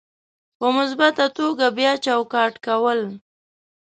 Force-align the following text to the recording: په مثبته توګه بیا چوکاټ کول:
په 0.57 0.67
مثبته 0.77 1.25
توګه 1.37 1.65
بیا 1.77 1.93
چوکاټ 2.05 2.53
کول: 2.65 2.99